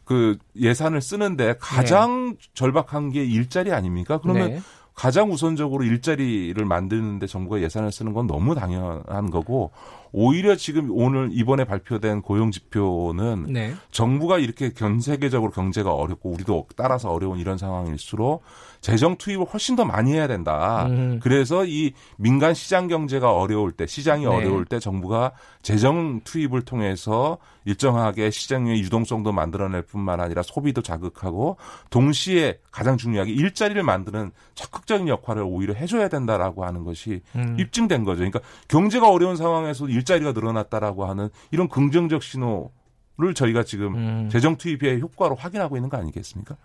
그 0.05 0.39
예산을 0.57 1.01
쓰는데 1.01 1.55
가장 1.61 2.31
네. 2.31 2.37
절박한 2.55 3.11
게 3.11 3.25
일자리 3.25 3.73
아닙니까? 3.73 4.19
그러면 4.21 4.55
네. 4.55 4.61
가장 4.99 5.31
우선적으로 5.31 5.85
일자리를 5.85 6.65
만드는데 6.65 7.29
정부가 7.29 7.63
예산을 7.63 7.93
쓰는 7.93 8.13
건 8.15 8.27
너무 8.27 8.57
당연한 8.57 9.31
거고 9.31 9.71
오히려 10.11 10.57
지금 10.57 10.91
오늘 10.91 11.29
이번에 11.31 11.65
발표된 11.65 12.23
고용 12.23 12.51
지표는 12.51 13.47
네. 13.53 13.75
정부가 13.93 14.39
이렇게 14.39 14.73
전 14.73 15.01
세계적으로 15.01 15.53
경제가 15.53 15.95
어렵고 15.95 16.31
우리도 16.31 16.67
따라서 16.77 17.13
어려운 17.13 17.39
이런 17.39 17.59
상황일수록 17.59 18.43
재정 18.81 19.17
투입을 19.17 19.47
훨씬 19.47 19.77
더 19.77 19.85
많이 19.85 20.15
해야 20.15 20.27
된다. 20.27 20.87
음. 20.87 21.21
그래서 21.23 21.65
이 21.65 21.93
민간 22.17 22.55
시장 22.55 22.89
경제가 22.89 23.33
어려울 23.33 23.71
때 23.71 23.87
시장이 23.87 24.25
네. 24.25 24.29
어려울 24.29 24.65
때 24.65 24.81
정부가 24.81 25.33
재정 25.63 26.21
투입을 26.25 26.63
통해서 26.63 27.39
일정하게 27.65 28.31
시장의 28.31 28.81
유동성도 28.81 29.31
만들어낼 29.31 29.83
뿐만 29.83 30.21
아니라 30.21 30.43
소비도 30.43 30.83
자극하고 30.83 31.57
동시에 31.91 32.59
가장 32.71 32.97
중요하게 32.97 33.33
일자리를 33.33 33.81
만드는 33.83 34.33
적극 34.55 34.87
적인 34.89 35.07
역할을 35.07 35.45
오히려 35.47 35.75
해줘야 35.75 36.09
된다라고 36.09 36.65
하는 36.65 36.83
것이 36.83 37.21
음. 37.37 37.57
입증된 37.61 38.05
거죠. 38.05 38.19
그러니까 38.19 38.41
경제가 38.67 39.09
어려운 39.09 39.37
상황에서 39.37 39.87
일자리가 39.87 40.33
늘어났다라고 40.33 41.05
하는 41.05 41.29
이런 41.53 41.69
긍정적 41.69 42.23
신호를 42.23 43.35
저희가 43.35 43.63
지금 43.63 43.95
음. 43.95 44.29
재정 44.33 44.57
투입의 44.57 45.01
효과로 45.01 45.37
확인하고 45.37 45.77
있는 45.77 45.89
거 45.91 45.99
아니겠습니까? 45.99 46.57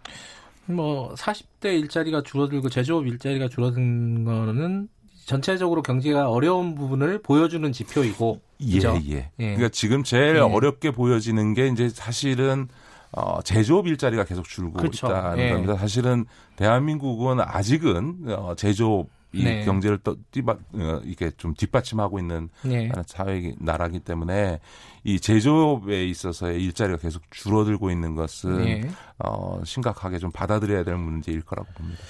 뭐 0.65 1.13
40대 1.15 1.65
일자리가 1.65 2.23
줄어들고 2.23 2.69
제조업 2.69 3.05
일자리가 3.05 3.49
줄어든 3.49 4.23
거는 4.23 4.87
전체적으로 5.25 5.81
경제가 5.81 6.29
어려운 6.29 6.75
부분을 6.75 7.21
보여주는 7.21 7.69
지표이고 7.71 8.41
예, 8.61 8.73
그죠? 8.75 8.99
예. 9.09 9.15
예. 9.15 9.31
그러니까 9.37 9.69
지금 9.69 10.03
제일 10.03 10.37
예. 10.37 10.39
어렵게 10.39 10.91
보여지는 10.91 11.53
게 11.53 11.67
이제 11.67 11.89
사실은 11.89 12.67
어, 13.13 13.41
제조업 13.43 13.87
일자리가 13.87 14.25
계속 14.25 14.45
줄고 14.45 14.73
그렇죠. 14.73 15.07
있다는 15.07 15.39
예. 15.39 15.49
겁니다. 15.51 15.75
사실은 15.77 16.25
대한민국은 16.55 17.39
아직은 17.39 18.25
어, 18.29 18.55
제조업 18.55 19.07
이 19.35 19.43
네. 19.43 19.65
경제를 19.65 19.97
또 20.03 20.15
뒷받 20.31 20.57
어, 20.73 21.01
이게 21.03 21.31
좀 21.37 21.55
뒷받침하고 21.55 22.19
있는 22.19 22.49
네. 22.63 22.91
사회 23.07 23.53
나라기 23.59 23.99
때문에 23.99 24.59
이 25.03 25.19
제조업에 25.19 26.05
있어서의 26.05 26.63
일자리가 26.63 26.99
계속 26.99 27.23
줄어들고 27.31 27.89
있는 27.89 28.13
것은 28.15 28.57
네. 28.63 28.81
어, 29.17 29.59
심각하게 29.65 30.19
좀 30.19 30.31
받아들여야 30.31 30.83
될 30.83 30.97
문제일 30.97 31.41
거라고 31.41 31.67
봅니다. 31.73 32.01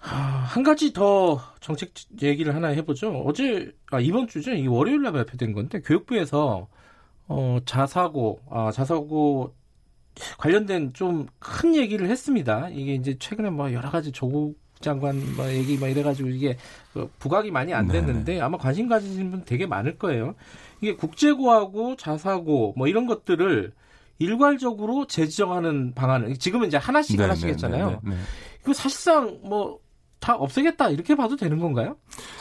한 0.00 0.62
가지 0.62 0.92
더 0.92 1.40
정책 1.60 1.94
얘기를 2.20 2.54
하나 2.54 2.68
해보죠. 2.68 3.22
어제 3.24 3.72
아 3.90 4.00
이번 4.00 4.28
주죠. 4.28 4.52
이 4.52 4.66
월요일 4.66 5.00
날 5.00 5.12
발표된 5.12 5.54
건데 5.54 5.80
교육부에서 5.80 6.68
어 7.26 7.58
자사고 7.64 8.40
아 8.50 8.70
자사고 8.70 9.54
관련된 10.38 10.92
좀 10.92 11.26
큰 11.38 11.76
얘기를 11.76 12.08
했습니다. 12.08 12.68
이게 12.70 12.94
이제 12.94 13.16
최근에 13.18 13.50
뭐 13.50 13.72
여러 13.72 13.90
가지 13.90 14.12
조국 14.12 14.58
장관 14.80 15.20
뭐 15.36 15.50
얘기 15.50 15.76
뭐 15.76 15.88
이래가지고 15.88 16.28
이게 16.28 16.56
그 16.92 17.10
부각이 17.18 17.50
많이 17.50 17.72
안 17.72 17.88
됐는데 17.88 18.32
네네. 18.32 18.40
아마 18.40 18.58
관심 18.58 18.88
가지신 18.88 19.30
분 19.30 19.44
되게 19.44 19.66
많을 19.66 19.98
거예요. 19.98 20.34
이게 20.80 20.94
국제고하고 20.94 21.96
자사고 21.96 22.74
뭐 22.76 22.86
이런 22.86 23.06
것들을 23.06 23.72
일괄적으로 24.18 25.06
재지정하는 25.06 25.94
방안을 25.94 26.36
지금은 26.36 26.68
이제 26.68 26.76
하나씩 26.76 27.16
네네. 27.16 27.22
하나씩 27.22 27.48
했잖아요. 27.48 28.00
네네. 28.04 28.16
이거 28.62 28.72
사실상 28.72 29.38
뭐 29.42 29.80
다 30.24 30.34
없애겠다 30.36 30.88
이렇게 30.88 31.14
봐도 31.14 31.36
되는 31.36 31.58
건가요? 31.58 31.96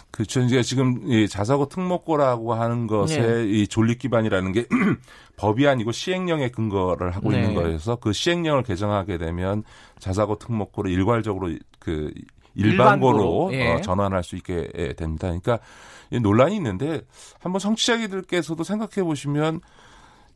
그렇죠. 0.10 0.40
이제 0.40 0.64
지금 0.64 1.02
이 1.12 1.28
자사고 1.28 1.68
특목고라고 1.68 2.54
하는 2.54 2.88
것에 2.88 3.20
네. 3.20 3.44
이 3.46 3.68
존립 3.68 4.00
기반이라는 4.00 4.54
게 4.54 4.68
법이 5.36 5.68
아니고 5.68 5.92
시행령에 5.92 6.48
근거를 6.48 7.12
하고 7.12 7.32
네. 7.32 7.42
있는 7.42 7.54
거여서 7.56 7.98
그 7.98 8.14
시행령을 8.14 8.64
개정하게 8.64 9.18
되면 9.18 9.64
자사고 10.00 10.38
특목고를 10.40 10.92
일괄적으로 10.92 11.50
그 11.80 12.14
일반고로, 12.56 13.52
일반고로. 13.52 13.54
예. 13.54 13.72
어, 13.74 13.82
전환할 13.82 14.24
수 14.24 14.38
있게 14.38 14.94
됩니다. 14.96 15.28
그러니까 15.28 15.60
논란이 16.10 16.56
있는데 16.56 17.02
한번 17.42 17.60
청취자들께서도 17.60 18.64
생각해 18.64 19.04
보시면 19.04 19.60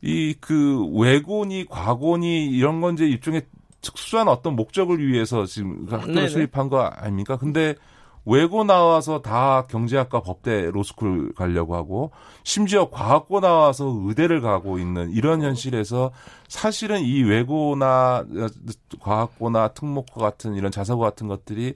이 0.02 0.34
그 0.40 0.86
외고니 0.94 1.64
과고니 1.68 2.46
이런 2.46 2.80
건 2.80 2.94
이제 2.94 3.06
일종의 3.06 3.42
특수한 3.80 4.28
어떤 4.28 4.56
목적을 4.56 5.06
위해서 5.06 5.46
지금 5.46 5.86
학교를 5.88 6.28
수립한 6.28 6.68
거 6.68 6.82
아닙니까? 6.82 7.36
근데 7.36 7.74
외고 8.24 8.62
나와서 8.62 9.22
다 9.22 9.66
경제학과 9.70 10.20
법대 10.20 10.70
로스쿨 10.70 11.32
가려고 11.34 11.74
하고 11.74 12.10
심지어 12.44 12.90
과학고 12.90 13.40
나와서 13.40 13.86
의대를 14.04 14.42
가고 14.42 14.78
있는 14.78 15.10
이런 15.12 15.40
현실에서 15.40 16.10
사실은 16.46 17.00
이 17.00 17.22
외고나 17.22 18.26
과학고나 19.00 19.68
특목고 19.68 20.20
같은 20.20 20.56
이런 20.56 20.70
자사고 20.70 21.00
같은 21.00 21.26
것들이 21.26 21.74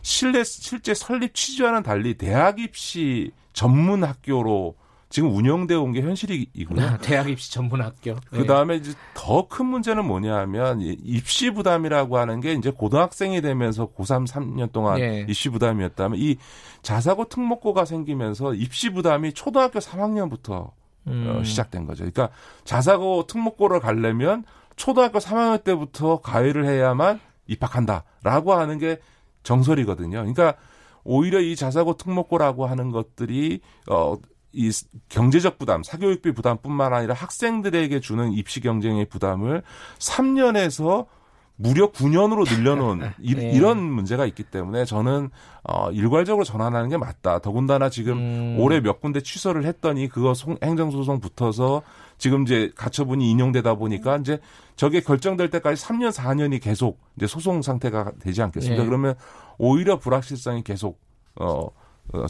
실내 0.00 0.42
실제 0.44 0.94
설립 0.94 1.34
취지와는 1.34 1.82
달리 1.82 2.14
대학 2.14 2.58
입시 2.58 3.32
전문 3.52 4.02
학교로 4.02 4.76
지금 5.10 5.34
운영되어 5.34 5.82
온 5.82 5.92
게 5.92 6.00
현실이고요. 6.02 6.80
아, 6.86 6.96
대학 6.98 7.28
입시 7.28 7.50
전문 7.52 7.82
학교. 7.82 8.14
그 8.30 8.46
다음에 8.46 8.76
이제 8.76 8.92
더 9.14 9.46
큰 9.48 9.66
문제는 9.66 10.04
뭐냐 10.06 10.36
하면 10.38 10.80
입시 10.80 11.50
부담이라고 11.50 12.16
하는 12.16 12.40
게 12.40 12.52
이제 12.52 12.70
고등학생이 12.70 13.40
되면서 13.42 13.88
고3 13.90 14.26
3년 14.28 14.70
동안 14.72 15.00
네. 15.00 15.26
입시 15.28 15.48
부담이었다면 15.48 16.18
이 16.20 16.36
자사고 16.82 17.24
특목고가 17.28 17.84
생기면서 17.84 18.54
입시 18.54 18.90
부담이 18.90 19.32
초등학교 19.32 19.80
3학년부터 19.80 20.70
음. 21.08 21.26
어, 21.40 21.42
시작된 21.44 21.86
거죠. 21.86 22.04
그러니까 22.04 22.30
자사고 22.64 23.26
특목고를 23.26 23.80
가려면 23.80 24.44
초등학교 24.76 25.18
3학년 25.18 25.64
때부터 25.64 26.20
가해를 26.20 26.66
해야만 26.66 27.18
입학한다라고 27.48 28.52
하는 28.54 28.78
게 28.78 29.00
정설이거든요. 29.42 30.18
그러니까 30.18 30.54
오히려 31.02 31.40
이 31.40 31.56
자사고 31.56 31.96
특목고라고 31.96 32.66
하는 32.66 32.90
것들이 32.92 33.60
어 33.90 34.16
이 34.52 34.70
경제적 35.08 35.58
부담, 35.58 35.82
사교육비 35.82 36.32
부담뿐만 36.32 36.92
아니라 36.92 37.14
학생들에게 37.14 38.00
주는 38.00 38.32
입시 38.32 38.60
경쟁의 38.60 39.06
부담을 39.06 39.62
3년에서 39.98 41.06
무려 41.56 41.92
9년으로 41.92 42.50
늘려놓은 42.50 42.98
네. 43.20 43.52
이, 43.52 43.58
런 43.58 43.82
문제가 43.82 44.24
있기 44.24 44.44
때문에 44.44 44.86
저는 44.86 45.28
어, 45.62 45.90
일괄적으로 45.90 46.42
전환하는 46.42 46.88
게 46.88 46.96
맞다. 46.96 47.38
더군다나 47.40 47.90
지금 47.90 48.16
음. 48.16 48.56
올해 48.58 48.80
몇 48.80 49.00
군데 49.00 49.20
취소를 49.20 49.66
했더니 49.66 50.08
그거 50.08 50.32
송, 50.32 50.56
행정소송 50.62 51.20
붙어서 51.20 51.82
지금 52.16 52.44
이제 52.44 52.72
가처분이 52.76 53.30
인용되다 53.30 53.74
보니까 53.74 54.16
이제 54.16 54.40
저게 54.74 55.02
결정될 55.02 55.50
때까지 55.50 55.84
3년 55.84 56.12
4년이 56.12 56.62
계속 56.62 56.98
이제 57.16 57.26
소송 57.26 57.60
상태가 57.60 58.12
되지 58.20 58.40
않겠습니까? 58.40 58.82
네. 58.82 58.88
그러면 58.88 59.14
오히려 59.58 59.98
불확실성이 59.98 60.62
계속 60.64 60.98
어 61.36 61.44
어, 61.44 61.68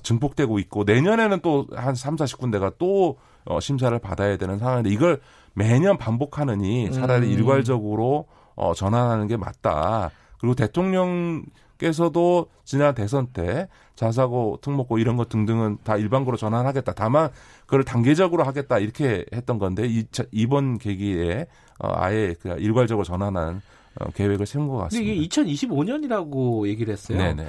증폭되고 0.03 0.59
있고 0.61 0.85
내년에는 0.85 1.41
또한 1.43 1.95
3, 1.95 2.17
40군데가 2.17 2.75
또 2.79 3.19
어, 3.45 3.61
심사를 3.61 3.97
받아야 3.99 4.37
되는 4.37 4.59
상황인데 4.59 4.91
이걸 4.91 5.21
매년 5.55 5.97
반복하느니 5.99 6.91
차라리 6.93 7.29
음. 7.29 7.33
일괄적으로 7.33 8.27
어, 8.55 8.75
전환하는 8.75 9.27
게 9.27 9.37
맞다. 9.37 10.11
그리고 10.39 10.55
대통령 10.55 11.45
대통령께서도 11.81 12.51
지난 12.65 12.95
대선 12.95 13.29
때 13.29 13.69
자사고, 13.97 14.59
특목고 14.61 14.99
이런 14.99 15.17
것 15.17 15.29
등등은 15.29 15.79
다 15.83 15.97
일반고로 15.97 16.37
전환하겠다. 16.37 16.93
다만 16.93 17.31
그걸 17.63 17.83
단계적으로 17.83 18.45
하겠다 18.45 18.79
이렇게 18.79 19.25
했던 19.33 19.59
건데 19.59 19.87
이, 19.89 20.05
이번 20.31 20.79
계기에 20.79 21.47
어, 21.79 21.93
아예 21.97 22.35
그 22.41 22.51
일괄적으로 22.59 23.05
전환한 23.05 23.63
어, 23.99 24.11
계획을 24.15 24.47
세운 24.47 24.69
것 24.69 24.77
같습니다. 24.77 25.11
근데 25.11 25.25
이게 25.25 25.43
2025년이라고 25.43 26.69
얘기를 26.69 26.93
했어요. 26.93 27.19
네네. 27.19 27.47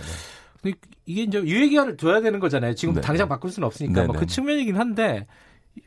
이게 1.06 1.24
이제 1.24 1.40
유예기한을 1.40 1.98
둬야 1.98 2.22
되는 2.22 2.40
거잖아요. 2.40 2.76
지금 2.76 2.96
네 2.96 3.02
당장 3.02 3.28
바꿀 3.28 3.52
수는 3.52 3.66
없으니까 3.66 4.06
뭐그 4.06 4.28
측면이긴 4.28 4.78
한데 4.78 5.28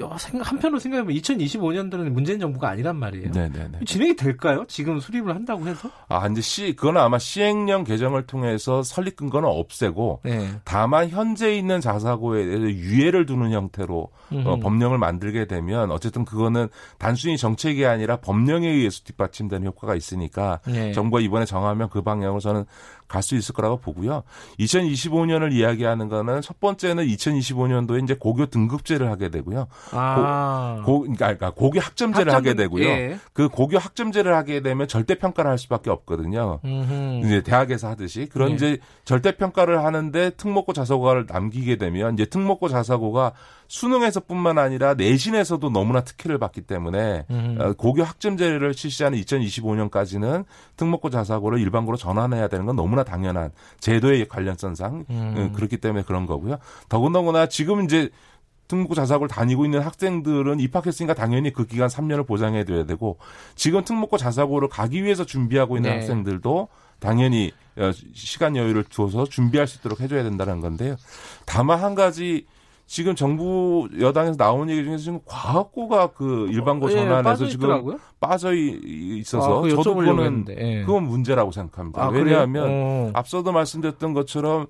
한편으로 0.00 0.78
생각해보면 0.78 1.16
2025년도는 1.20 2.10
문재인 2.10 2.40
정부가 2.40 2.70
아니란 2.70 2.96
말이에요. 2.96 3.30
네네네. 3.32 3.80
진행이 3.86 4.16
될까요? 4.16 4.64
지금 4.66 4.98
수립을 4.98 5.34
한다고 5.34 5.66
해서? 5.66 5.90
아, 6.08 6.20
근데 6.20 6.40
시, 6.40 6.74
그건 6.74 6.96
아마 6.96 7.18
시행령 7.18 7.84
개정을 7.84 8.26
통해서 8.26 8.82
설립 8.82 9.16
근 9.16 9.30
거는 9.30 9.48
없애고, 9.48 10.20
네. 10.24 10.50
다만 10.64 11.10
현재 11.10 11.54
있는 11.54 11.80
자사고에 11.80 12.44
대해서 12.44 12.62
유예를 12.64 13.26
두는 13.26 13.52
형태로 13.52 14.08
어, 14.44 14.58
법령을 14.58 14.98
만들게 14.98 15.46
되면, 15.46 15.90
어쨌든 15.90 16.24
그거는 16.24 16.68
단순히 16.98 17.36
정책이 17.36 17.86
아니라 17.86 18.16
법령에 18.16 18.68
의해서 18.68 19.02
뒷받침되는 19.04 19.66
효과가 19.66 19.94
있으니까, 19.94 20.60
네. 20.66 20.92
정부가 20.92 21.20
이번에 21.20 21.44
정하면 21.44 21.88
그 21.90 22.02
방향으로 22.02 22.40
저는 22.40 22.64
갈 23.06 23.24
수 23.24 23.34
있을 23.36 23.54
거라고 23.54 23.78
보고요. 23.78 24.22
2025년을 24.58 25.52
이야기하는 25.52 26.08
거는 26.08 26.42
첫 26.42 26.60
번째는 26.60 27.06
2025년도에 27.06 28.02
이제 28.02 28.14
고교 28.14 28.46
등급제를 28.46 29.10
하게 29.10 29.30
되고요. 29.30 29.66
아. 29.92 30.82
고, 30.84 30.92
고, 30.92 31.00
그러니까, 31.00 31.26
그러니까 31.26 31.50
고교 31.50 31.80
학점제를 31.80 32.32
학점, 32.32 32.50
하게 32.50 32.54
되고요. 32.54 32.84
예. 32.84 33.18
그 33.32 33.48
고교 33.48 33.78
학점제를 33.78 34.34
하게 34.34 34.60
되면 34.60 34.88
절대 34.88 35.16
평가를 35.16 35.50
할 35.50 35.58
수밖에 35.58 35.90
없거든요. 35.90 36.60
음흠. 36.64 37.26
이제 37.26 37.42
대학에서 37.42 37.88
하듯이 37.88 38.26
그런 38.26 38.50
예. 38.50 38.54
이제 38.54 38.78
절대 39.04 39.36
평가를 39.36 39.84
하는데 39.84 40.30
특목고 40.30 40.72
자사고를 40.72 41.26
남기게 41.28 41.76
되면 41.76 42.14
이제 42.14 42.26
특목고 42.26 42.68
자사고가 42.68 43.32
수능에서뿐만 43.68 44.58
아니라 44.58 44.94
내신에서도 44.94 45.70
너무나 45.70 46.02
특혜를 46.02 46.38
받기 46.38 46.62
때문에 46.62 47.24
음. 47.30 47.74
고교 47.76 48.02
학점제를 48.02 48.74
실시하는 48.74 49.18
2025년까지는 49.20 50.44
특목고 50.76 51.10
자사고를 51.10 51.58
일반고로 51.60 51.96
전환해야 51.96 52.48
되는 52.48 52.66
건 52.66 52.76
너무나 52.76 53.04
당연한 53.04 53.50
제도의 53.80 54.28
관련성상 54.28 55.06
음. 55.10 55.34
어, 55.36 55.56
그렇기 55.56 55.78
때문에 55.78 56.04
그런 56.04 56.26
거고요. 56.26 56.58
더군다나 56.88 57.46
지금 57.46 57.84
이제 57.84 58.10
특목고 58.68 58.94
자사고를 58.94 59.28
다니고 59.28 59.64
있는 59.64 59.80
학생들은 59.80 60.60
입학했으니까 60.60 61.14
당연히 61.14 61.52
그 61.52 61.66
기간 61.66 61.88
3년을 61.88 62.26
보장해 62.26 62.64
줘야 62.64 62.84
되고 62.84 63.18
지금 63.54 63.84
특목고 63.84 64.16
자사고를 64.16 64.68
가기 64.68 65.04
위해서 65.04 65.24
준비하고 65.24 65.76
있는 65.76 65.90
네. 65.90 65.96
학생들도 65.96 66.68
당연히 66.98 67.52
어, 67.76 67.90
시간 68.14 68.56
여유를 68.56 68.84
두어서 68.84 69.24
준비할 69.24 69.66
수 69.66 69.78
있도록 69.78 70.00
해줘야 70.00 70.22
된다는 70.22 70.60
건데요. 70.60 70.96
다만 71.44 71.80
한 71.80 71.94
가지 71.94 72.46
지금 72.86 73.14
정부 73.14 73.88
여당에서 73.98 74.36
나온 74.36 74.68
얘기 74.68 74.84
중에서 74.84 75.02
지금 75.02 75.20
과학고가 75.24 76.08
그 76.08 76.48
일반고 76.50 76.86
어, 76.86 76.90
예, 76.90 76.94
전환해서 76.94 77.46
예, 77.46 77.48
지금 77.48 77.98
빠져 78.20 78.52
있어서 78.54 79.64
아, 79.64 79.68
저도 79.68 79.94
그거는 79.94 80.44
예. 80.50 80.84
그건 80.84 81.04
문제라고 81.04 81.50
생각합니다. 81.50 82.04
아, 82.04 82.08
왜냐하면 82.08 82.66
어. 82.68 83.10
앞서도 83.14 83.52
말씀드렸던 83.52 84.12
것처럼 84.12 84.66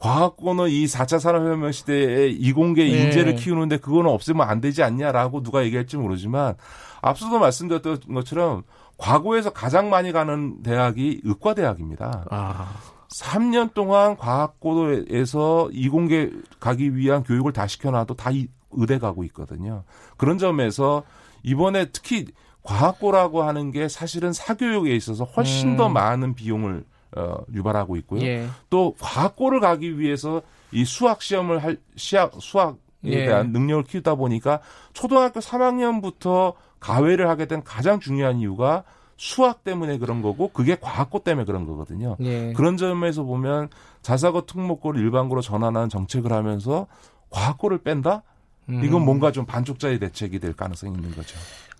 과학고는 0.00 0.70
이 0.70 0.86
4차 0.86 1.20
산업혁명 1.20 1.72
시대에 1.72 2.28
이공계 2.28 2.84
네. 2.84 2.90
인재를 2.90 3.36
키우는데 3.36 3.76
그거는 3.76 4.10
없으면 4.10 4.48
안 4.48 4.60
되지 4.60 4.82
않냐라고 4.82 5.42
누가 5.42 5.62
얘기할지 5.62 5.98
모르지만 5.98 6.54
앞서도 7.02 7.38
말씀드렸던 7.38 8.00
것처럼 8.14 8.64
과거에서 8.96 9.50
가장 9.50 9.90
많이 9.90 10.10
가는 10.12 10.62
대학이 10.62 11.20
의과대학입니다. 11.24 12.26
아. 12.30 12.74
3년 13.08 13.74
동안 13.74 14.16
과학고에서 14.16 15.68
이공계 15.72 16.30
가기 16.60 16.96
위한 16.96 17.22
교육을 17.22 17.52
다 17.52 17.66
시켜놔도 17.66 18.14
다 18.14 18.30
의대 18.72 18.98
가고 18.98 19.24
있거든요. 19.24 19.84
그런 20.16 20.38
점에서 20.38 21.02
이번에 21.42 21.86
특히 21.86 22.26
과학고라고 22.62 23.42
하는 23.42 23.70
게 23.70 23.88
사실은 23.88 24.32
사교육에 24.32 24.94
있어서 24.94 25.24
훨씬 25.24 25.70
음. 25.70 25.76
더 25.76 25.88
많은 25.88 26.34
비용을 26.34 26.84
어, 27.16 27.38
유발하고 27.52 27.96
있고요. 27.96 28.22
예. 28.22 28.46
또 28.68 28.94
과학고를 29.00 29.60
가기 29.60 29.98
위해서 29.98 30.42
이 30.72 30.84
수학 30.84 31.22
시험을 31.22 31.62
할 31.62 31.78
시학 31.96 32.32
수학에 32.38 32.76
예. 33.04 33.26
대한 33.26 33.52
능력을 33.52 33.84
키우다 33.84 34.14
보니까 34.14 34.60
초등학교 34.92 35.40
3학년부터 35.40 36.54
가외를 36.78 37.28
하게 37.28 37.46
된 37.46 37.62
가장 37.64 38.00
중요한 38.00 38.38
이유가 38.38 38.84
수학 39.16 39.64
때문에 39.64 39.98
그런 39.98 40.22
거고 40.22 40.48
그게 40.48 40.76
과학고 40.80 41.18
때문에 41.18 41.44
그런 41.44 41.66
거거든요. 41.66 42.16
예. 42.20 42.52
그런 42.54 42.76
점에서 42.76 43.22
보면 43.22 43.68
자사고 44.00 44.46
특목고를 44.46 45.00
일반고로 45.02 45.42
전환하는 45.42 45.88
정책을 45.88 46.32
하면서 46.32 46.86
과학고를 47.28 47.78
뺀다? 47.78 48.22
음. 48.70 48.84
이건 48.84 49.04
뭔가 49.04 49.32
좀 49.32 49.44
반쪽짜리 49.44 49.98
대책이 49.98 50.38
될 50.38 50.54
가능성이 50.54 50.94
있는 50.94 51.14
거죠. 51.14 51.36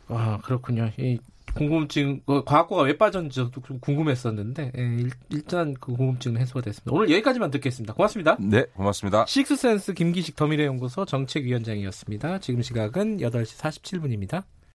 아 0.08 0.38
그렇군요. 0.42 0.90
이 0.98 1.18
궁금증 1.54 2.20
그 2.26 2.44
과학고가 2.44 2.82
왜 2.82 2.96
빠졌는지 2.96 3.36
저도 3.36 3.60
좀 3.62 3.80
궁금했었는데 3.80 4.72
예, 4.76 4.82
일, 5.30 5.42
단 5.42 5.74
그 5.80 5.92
궁금증은 5.94 6.40
해소가 6.40 6.60
됐습니다. 6.62 6.92
오늘 6.94 7.10
여기까지만 7.10 7.50
듣겠습니다. 7.50 7.94
고맙습니다. 7.94 8.36
네, 8.40 8.64
고맙습니다. 8.74 9.24
식스센스 9.26 9.94
김기식 9.94 10.36
더미래연구소 10.36 11.04
정책위원장이었습니다. 11.04 12.38
지금 12.40 12.62
시각은 12.62 13.18
8시 13.18 13.58
47분입니다. 13.58 14.44